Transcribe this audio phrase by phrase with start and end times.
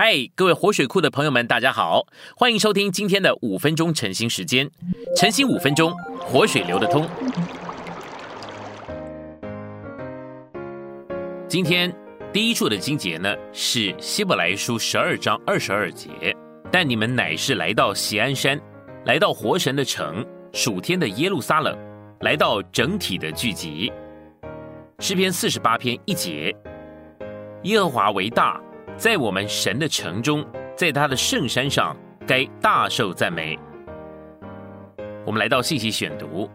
[0.00, 2.06] 嗨，各位活水库的朋友们，大家好，
[2.36, 4.70] 欢迎收听今天的五分钟晨兴时间。
[5.16, 7.04] 晨兴五分钟，活水流得通。
[11.48, 11.92] 今天
[12.32, 16.08] 第一处的经节呢是希伯来书十二章二十二节，
[16.70, 18.56] 但你们乃是来到锡安山，
[19.04, 21.76] 来到活神的城，属天的耶路撒冷，
[22.20, 23.92] 来到整体的聚集。
[25.00, 26.54] 诗篇四十八篇一节，
[27.64, 28.60] 耶和华为大。
[28.98, 30.44] 在我们神的城中，
[30.76, 33.56] 在他的圣山上，该大受赞美。
[35.24, 36.50] 我们来到信息选读，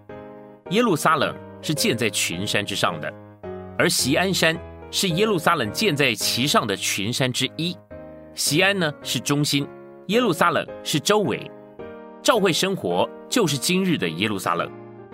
[0.71, 3.09] 耶路撒冷是建在群山之上的，
[3.77, 4.59] 而锡安山
[4.91, 7.77] 是耶路撒冷建在其上的群山之一。
[8.34, 9.65] 锡安呢是中心，
[10.07, 11.49] 耶路撒冷是周围。
[12.21, 14.70] 教会生活就是今日的耶路撒冷，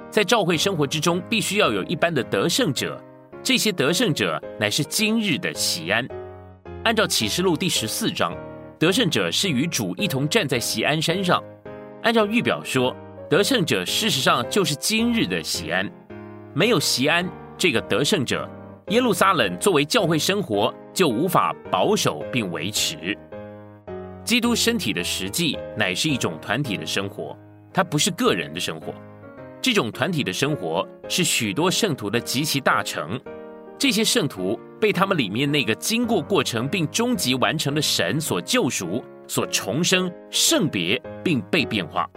[0.09, 2.99] 在教会生活之中，必须要有一般的得胜者，
[3.43, 6.07] 这些得胜者乃是今日的锡安。
[6.85, 8.33] 按照启示录第十四章，
[8.79, 11.43] 得胜者是与主一同站在锡安山上。
[12.03, 12.95] 按照预表说，
[13.29, 15.89] 得胜者事实上就是今日的锡安。
[16.53, 18.49] 没有锡安这个得胜者，
[18.87, 23.17] 耶路撒冷作为教会生活就无法保守并维持。
[24.23, 27.37] 基督身体的实际乃是一种团体的生活，
[27.73, 28.93] 它不是个人的生活。
[29.61, 33.19] 这种团体的生活是许多圣徒的极其大成。
[33.77, 42.09] 这些圣徒被他们里面那个经过过程并终极完成的神所救赎、所重生、圣别，并被变化。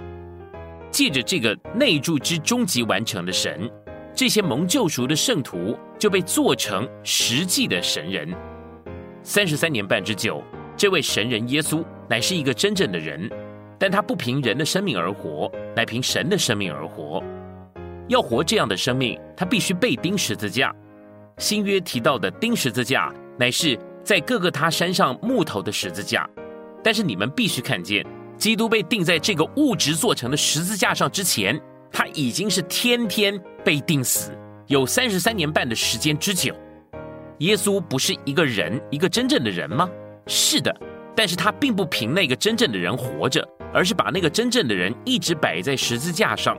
[0.90, 3.68] 借着这个内住之终极完成的神，
[4.14, 8.28] 这些蒙救赎的圣徒就被做成实际的神人。
[9.22, 10.42] 三十三年半之久，
[10.76, 13.28] 这位神人耶稣乃是一个真正的人，
[13.78, 17.22] 但他不凭人的生命而活，乃凭神的生命而活。
[18.08, 20.74] 要活这样的生命，他必须被钉十字架。
[21.42, 26.24] 新约提到的钉十字架，乃是在各个他山上木头的十字架。
[26.84, 28.06] 但是你们必须看见，
[28.38, 34.30] 基督被钉在这个物质做成的十字架上之前，他已经是天天被钉死，
[34.68, 36.54] 有三十三年半的时间之久。
[37.38, 39.90] 耶稣不是一个人，一个真正的人吗？
[40.28, 40.72] 是的，
[41.16, 46.56] 但是他并不凭那个真正的人活着，而是把那个真正的人一直摆在十字架上，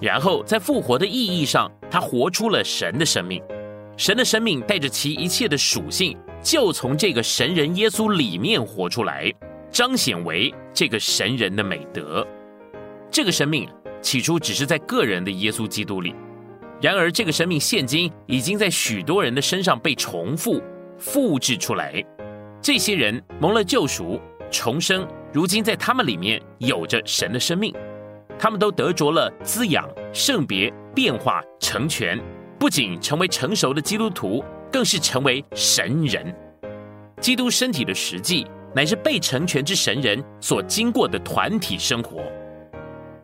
[0.00, 3.40] 然后在复活的意义上，他活出了神的生命。
[4.00, 9.30] 神的生命带着其一切的属性，就从这个神人耶稣里面活出来，
[9.70, 12.26] 彰显为这个神人的美德。
[13.10, 13.68] 这个生命
[14.00, 16.14] 起初只是在个人的耶稣基督里，
[16.80, 20.62] 然而这个生命现今已经在许多人的身上被重复、
[20.96, 22.02] 复制出来。
[22.62, 24.18] 这些人蒙了救赎、
[24.50, 27.74] 重生，如今在他们里面有着神的生命，
[28.38, 32.18] 他们都得着了滋养、圣别、变化、成全。
[32.60, 36.22] 不仅成为成熟的基督徒，更是成为神人。
[37.18, 42.22] 基督身体的实际，乃是被成全之神人所经过的团体生活。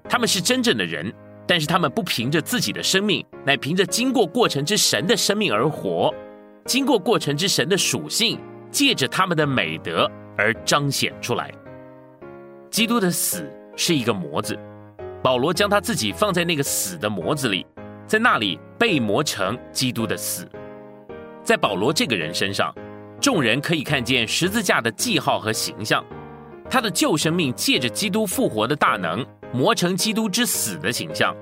[0.08, 1.12] 他们是真正的人，
[1.46, 6.10] 但是他们不凭着自己的生命，乃凭着经过过程之神的生命而活。
[6.64, 11.52] 经过过程之神的属性，借着他们的美德而彰显出来。
[12.70, 14.58] 基督的死是一个模子，
[15.22, 17.66] 保罗将他自己放在那个死的模子里。
[18.06, 20.48] 在那里被磨成基督的死，
[21.42, 22.72] 在保罗这个人身上，
[23.20, 26.04] 众人可以看见十字架的记号和形象。
[26.70, 31.34] 他的旧生命借着基督复活的大能，磨成基督之死的形象。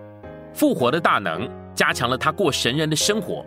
[0.54, 3.44] 复活的大能加强了他过神人的生活。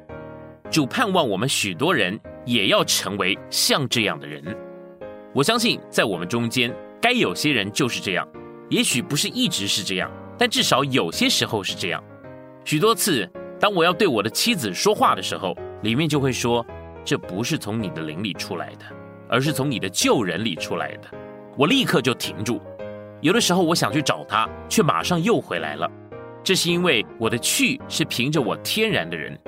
[0.70, 4.44] 主盼望我们许多人也要成为像这样的人。
[5.34, 8.28] 我相信在我们中间，该有些人就是这样。
[8.70, 12.04] 也许不是一直是这样，但至少有些时候是这样。
[12.68, 13.26] 许多次，
[13.62, 16.66] 当我要对我的妻子说话的时候，里面就会说
[17.02, 18.84] ：“这不是从你的灵里出来的，
[19.30, 21.04] 而是从你的旧人里出来的。”
[21.56, 22.62] 我立刻就停住。
[23.22, 25.90] 有的时候，我想去找他，却马上又回来了。
[26.44, 29.40] 这是因为我的去是凭着我天然的人。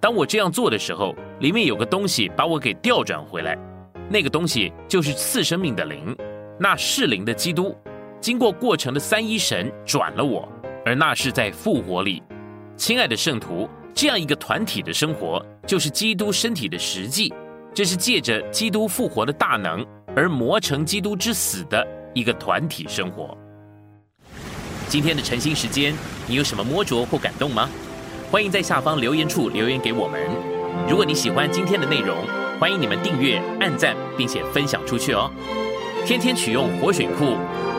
[0.00, 3.54] 当我这样做的时候，里面有个东西把我给调转回来，
[4.08, 6.16] 那个东西就是次生命的灵，
[6.58, 7.76] 那是灵的基督，
[8.18, 10.48] 经过过程的三一神转了我，
[10.86, 12.22] 而那是在复活里。
[12.76, 17.32] 亲爱的圣徒，这样一个团体的生活，就是基督身体的实际。
[17.74, 23.36] 这是借着基督复活的大能而磨成基督之死的一个团体生活。
[24.88, 25.94] 今天的晨兴时间，
[26.26, 27.68] 你有什么摸着或感动吗？
[28.30, 30.20] 欢迎在下方留言处留言给我们。
[30.88, 32.16] 如果你喜欢今天的内容，
[32.58, 35.30] 欢迎你们订阅、按赞，并且分享出去哦。
[36.04, 37.36] 天天取用活水库，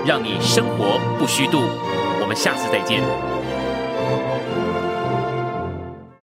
[0.07, 1.59] 让你生活不虚度。
[2.21, 3.42] 我们下次再见。
[4.13, 4.92] Música